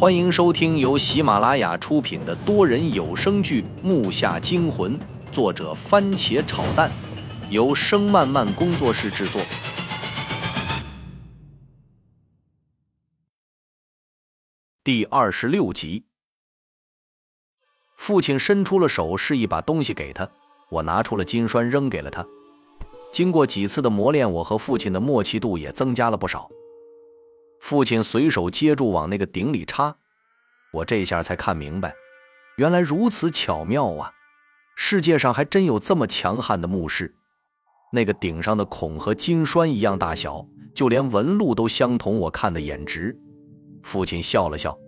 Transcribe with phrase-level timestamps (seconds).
[0.00, 4.98] 欢迎收听由喜马拉雅出品的多人有声剧《木下惊魂》，
[5.30, 6.90] 作者番茄炒蛋，
[7.50, 9.42] 由声漫漫工作室制作。
[14.82, 16.06] 第二十六集，
[17.94, 20.26] 父亲伸出了手，示意把东西给他。
[20.70, 22.26] 我拿出了金栓，扔给了他。
[23.12, 26.48] 经过几次的磨练，我和父亲的默契度也增加了不少。
[27.60, 29.96] 父亲随手接住，往那个顶里插。
[30.72, 31.94] 我这下才看明白，
[32.56, 34.12] 原来如此巧妙啊！
[34.76, 37.14] 世界上还真有这么强悍的墓室。
[37.92, 43.18] 那个顶上的孔和金栓一样大小，就连纹路都相同，我看得眼直。
[43.82, 44.78] 父亲笑了笑：“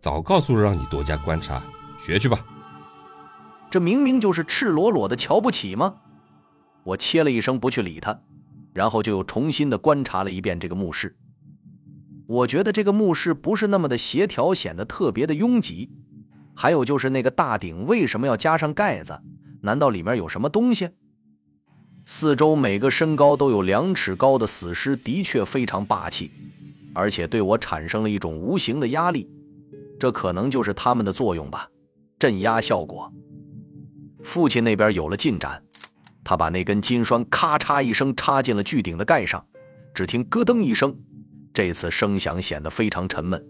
[0.00, 1.62] 早告诉让你多加观察，
[1.98, 2.44] 学去吧。”
[3.70, 6.00] 这明明就是赤裸裸的瞧不起吗？
[6.84, 8.20] 我切了一声，不去理他，
[8.74, 11.16] 然后就又重新的观察了一遍这个墓室。
[12.26, 15.90] 我觉得这个墓室不是那么的协调，显得特别的拥挤。
[16.54, 19.20] 还有就是那个大鼎为什么要加上盖子？
[19.62, 20.90] 难道里面有什么东西？
[22.04, 26.30] 四周每个身高都有两尺高的死尸，的确非常霸气，
[26.94, 29.30] 而且对我产生了一种无形的压力。
[29.98, 31.68] 这可能就是他们的作用吧，
[32.18, 33.12] 镇压效果。
[34.22, 35.62] 父亲那边有了进展，
[36.24, 39.46] 他把那根金栓咔嚓一声插进了巨鼎的盖上，
[39.94, 40.96] 只听咯噔一声。
[41.54, 43.44] 这次声响显得非常沉闷，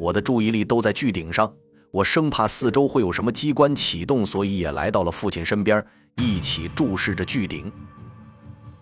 [0.00, 1.52] 我的注意力都在巨鼎上，
[1.90, 5.84] 我生怕四周会有什么机关启动，所以也来到了父亲身边，
[6.16, 7.70] 一起注视着巨鼎。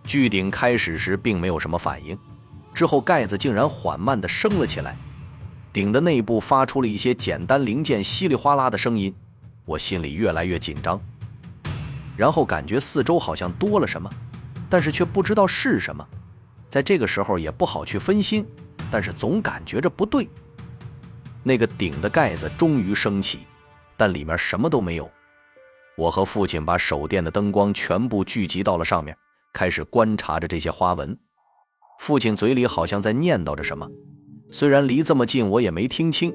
[0.04, 2.16] 巨鼎开始时并没有什么反应，
[2.72, 4.97] 之后盖子竟然缓慢地升了起来，
[5.72, 9.12] 鼎的内部发出了一些简单零件稀里哗啦的声音，
[9.64, 11.00] 我心里越来越紧张，
[12.16, 14.08] 然后感觉四周好像多了什么，
[14.70, 16.06] 但是却不知道是什么。
[16.73, 18.47] 在这个时候也不好去分心，
[18.91, 20.27] 但是总感觉着不对。
[21.42, 23.41] 那个顶的盖子终于升起，
[23.95, 25.11] 但里面什么都没有。
[25.98, 29.15] 我和父亲把手电的灯光全部聚集到了上面，
[29.53, 31.15] 开始观察着这些花纹。
[31.99, 33.87] 父亲嘴里好像在念叨着什么，
[34.50, 36.34] 虽然离这么近，我也没听清。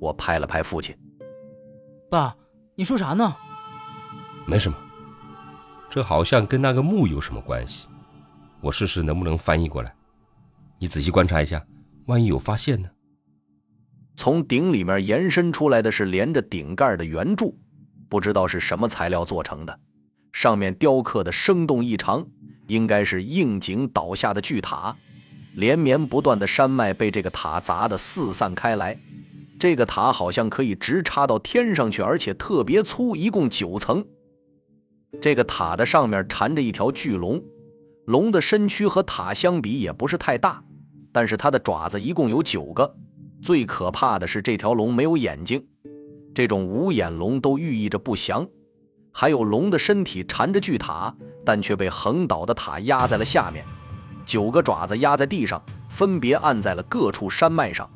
[0.00, 0.98] 我拍了拍父亲
[2.10, 2.34] ：“爸，
[2.74, 3.36] 你说啥呢
[4.48, 4.76] ？”“没什么，
[5.88, 7.86] 这好像跟那个墓有什么关系。”
[8.66, 9.94] 我试试能不能翻译过来，
[10.80, 11.64] 你仔细观察一下，
[12.06, 12.88] 万一有发现呢？
[14.16, 17.56] 从顶里面延伸出来的是连着顶盖的圆柱，
[18.08, 19.78] 不知道是什么材料做成的，
[20.32, 22.26] 上面雕刻的生动异常，
[22.66, 24.96] 应该是应景倒下的巨塔。
[25.54, 28.98] 连绵不断的山脉被这个塔砸得四散开来，
[29.60, 34.04] 这个塔好像可以直插到天上去，而且特别粗，一共九层。
[35.22, 37.40] 这个塔的上面缠着一条巨龙。
[38.06, 40.62] 龙的身躯和塔相比也不是太大，
[41.12, 42.96] 但是它的爪子一共有九个。
[43.42, 45.64] 最可怕的是这条龙没有眼睛，
[46.34, 48.46] 这种无眼龙都寓意着不祥。
[49.12, 51.14] 还有龙的身体缠着巨塔，
[51.44, 53.64] 但却被横倒的塔压在了下面，
[54.24, 57.88] 九个爪子压在地上，分别按在了各处山脉上。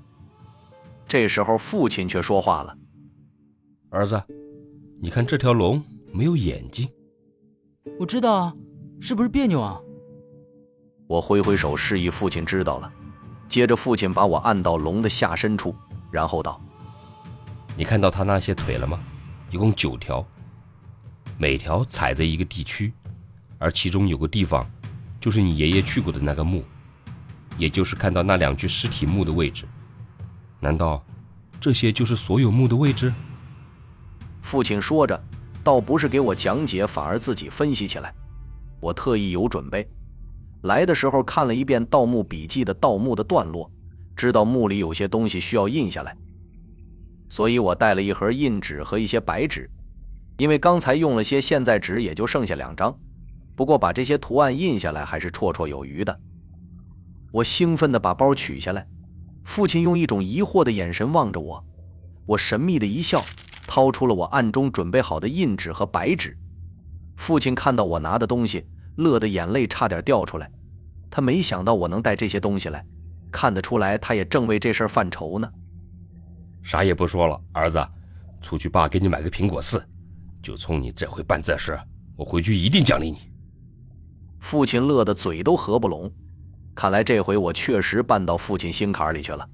[1.06, 2.76] 这时候父亲却说话了
[3.91, 4.22] ：“儿子，
[5.00, 5.82] 你看这条龙
[6.12, 6.88] 没有眼睛。
[7.99, 8.54] ”“我知道啊，
[9.00, 9.81] 是不是别扭啊？”
[11.10, 12.93] 我挥挥手示意父亲知道了，
[13.48, 15.75] 接着父亲把我按到龙的下身处，
[16.09, 16.62] 然后道
[17.76, 18.97] ：“你看到他那些腿了吗？
[19.50, 20.25] 一共九条，
[21.37, 22.93] 每条踩在一个地区，
[23.59, 24.65] 而其中有个地方，
[25.20, 26.62] 就是你爷爷去过的那个墓，
[27.59, 29.65] 也就是看到那两具尸体墓的位置。
[30.60, 31.04] 难道
[31.60, 33.12] 这些就是所有墓的位置？”
[34.43, 35.20] 父亲说着，
[35.65, 38.15] 倒不是给我讲解，反而自己分析起来。
[38.78, 39.84] 我特意有准备。
[40.62, 43.71] 来的时候看了一遍《盗墓笔记》的盗墓的段落，
[44.15, 46.15] 知道墓里有些东西需要印下来，
[47.31, 49.70] 所以我带了一盒印纸和一些白纸，
[50.37, 52.94] 因为刚才用了些，现在纸也就剩下两张，
[53.56, 56.20] 不过把这些图案印下来还是绰绰有余的。
[57.32, 58.87] 我兴奋地把包取下来，
[59.44, 61.64] 父亲用一种疑惑的眼神望着我，
[62.26, 63.25] 我神秘的一笑，
[63.67, 66.37] 掏出了我暗中准备好的印纸和白纸。
[67.17, 68.67] 父亲看到我拿的东西。
[69.00, 70.50] 乐得眼泪差点掉出来，
[71.11, 72.85] 他没想到我能带这些东西来，
[73.32, 75.50] 看得出来他也正为这事犯愁呢。
[76.62, 77.82] 啥也不说了，儿子，
[78.43, 79.82] 出去，爸给你买个苹果四。
[80.43, 81.79] 就冲你这回办这事，
[82.17, 83.19] 我回去一定奖励你。
[84.38, 86.11] 父亲乐得嘴都合不拢，
[86.75, 89.47] 看来这回我确实办到父亲心坎里去了。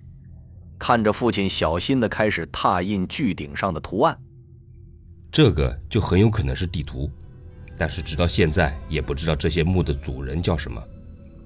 [0.78, 4.16] 看着父亲小心的开始拓印巨鼎上的图案，
[5.32, 7.10] 这个就很有可能是地图。
[7.78, 10.82] 但是直到现在也不知道这些墓的主人叫什么，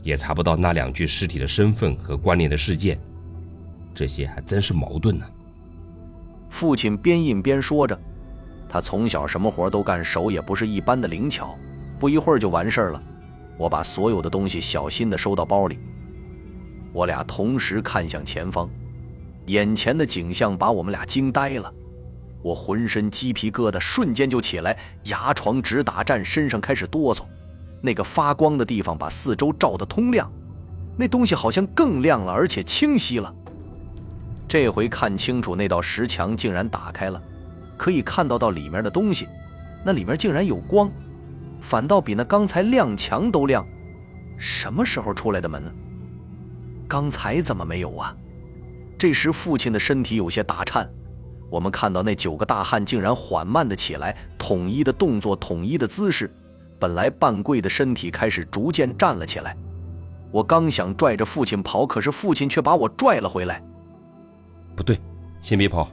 [0.03, 2.99] 也查不到那两具尸体的身份和关联的事件。
[3.95, 5.27] 这些还真是矛盾呢。
[6.49, 7.99] 父亲边印边说着
[8.69, 11.57] ：“他从小什么活都干，手也不是一般的灵巧，
[11.99, 13.03] 不一会儿就完事儿了。”
[13.59, 15.79] 我把所有的东西小心地收到包里。
[16.93, 18.71] 我俩同时看向前方，
[19.47, 21.73] 眼前的景象把我们俩惊呆了。
[22.43, 27.23] 我浑身鸡皮疙瘩瞬间就起来，牙床直打颤，身上开始哆嗦。
[27.83, 30.31] 那个发光的地方把四周照得通亮，
[30.97, 33.35] 那东西好像更亮了，而且清晰了。
[34.49, 37.23] 这回看清楚，那道石墙竟然打开了，
[37.77, 39.29] 可以看到到里面的东西，
[39.85, 40.91] 那里面竟然有光，
[41.61, 43.67] 反倒比那刚才亮墙都亮。
[44.39, 45.63] 什么时候出来的门？
[46.89, 48.15] 刚才怎么没有啊？
[48.99, 50.91] 这时父亲的身体有些打颤。
[51.51, 56.33] 我们看到那九个大汉竟然缓慢的起来，统一的动作，统一的姿势。
[56.79, 59.57] 本来半跪的身体开始逐渐站了起来。
[60.31, 63.63] 我刚想拽着父亲跑，可是父亲却把我拽了回来。
[64.77, 64.99] 不对，
[65.43, 65.91] 先别跑，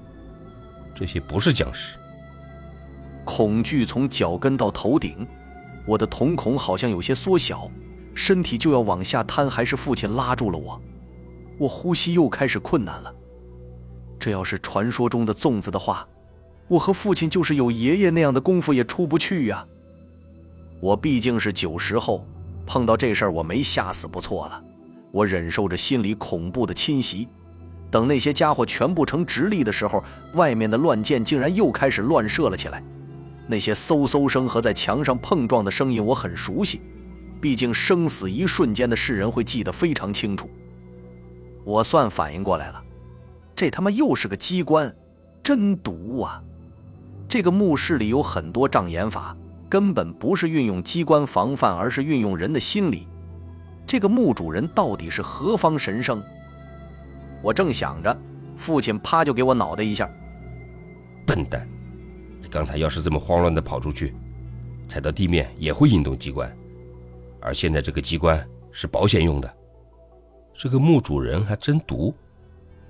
[0.96, 1.98] 这些不是僵尸。
[3.26, 5.28] 恐惧从脚跟到头顶，
[5.86, 7.70] 我的瞳孔好像有些缩小，
[8.14, 10.80] 身体就要往下瘫，还是父亲拉住了我。
[11.58, 13.14] 我呼吸又开始困难了。
[14.28, 16.06] 这要是传说中的粽子的话，
[16.68, 19.66] 我和父亲就是有爷爷那样的功夫也出不去呀。
[20.82, 22.28] 我毕竟是九十后，
[22.66, 24.62] 碰到这事儿我没吓死不错了。
[25.14, 27.30] 我忍受着心里恐怖的侵袭，
[27.90, 30.04] 等那些家伙全部成直立的时候，
[30.34, 32.84] 外面的乱箭竟然又开始乱射了起来。
[33.48, 36.82] 那些嗖嗖声和在墙上碰撞的声音我很熟悉，
[37.40, 40.50] 毕竟生死一瞬间的世人会记得非常清楚。
[41.64, 42.84] 我算反应过来了，
[43.58, 44.96] 这他妈又是个机关，
[45.42, 46.40] 真毒啊！
[47.28, 49.36] 这个墓室里有很多障眼法。
[49.68, 53.06] 根本不是运用机关防范，而是运用人的心理。
[53.86, 56.24] 这个墓主人到底是何方神圣？
[57.42, 58.18] 我正想着，
[58.56, 60.10] 父亲啪就给我脑袋一下。
[61.26, 61.68] 笨蛋！
[62.42, 64.14] 你刚才要是这么慌乱的跑出去，
[64.88, 66.50] 踩到地面也会引动机关。
[67.42, 69.54] 而现在这个机关是保险用的。
[70.56, 72.16] 这个墓主人还真毒，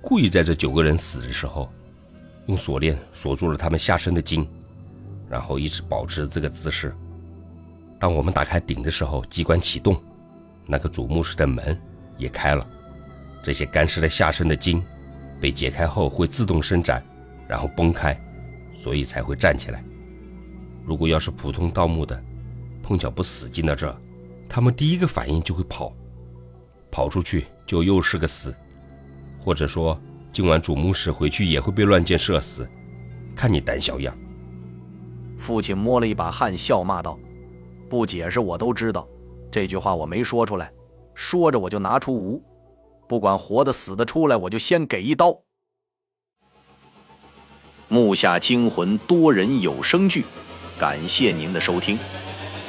[0.00, 1.68] 故意在这九个人死的时候，
[2.46, 4.48] 用锁链锁住了他们下身的筋。
[5.30, 6.96] 然后一直保持这个姿势。
[7.98, 10.02] 当我们打开顶的时候，机关启动，
[10.64, 11.78] 那个主墓室的门
[12.16, 12.66] 也开了。
[13.42, 14.82] 这些干尸的下身的筋
[15.38, 17.04] 被解开后会自动伸展，
[17.46, 18.18] 然后崩开，
[18.82, 19.84] 所以才会站起来。
[20.86, 22.18] 如果要是普通盗墓的，
[22.82, 23.94] 碰巧不死进到这，
[24.48, 25.92] 他们第一个反应就会跑，
[26.90, 28.54] 跑出去就又是个死，
[29.40, 29.98] 或者说
[30.32, 32.68] 今晚主墓室回去也会被乱箭射死。
[33.34, 34.16] 看你胆小样！
[35.38, 37.16] 父亲摸了一把汗，笑骂道
[37.88, 39.06] ：“不解释我都知道。
[39.50, 40.72] 这句话我没说出来，
[41.14, 42.42] 说着我就拿出无，
[43.08, 45.42] 不管活的死的出来，我就先给一刀。”
[47.86, 50.24] 木下惊魂多人有声剧，
[50.78, 51.96] 感谢您的收听，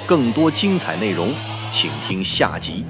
[0.08, 1.30] 更多精彩内容，
[1.72, 2.86] 请听下集。